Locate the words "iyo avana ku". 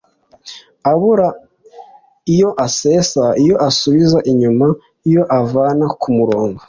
5.09-6.07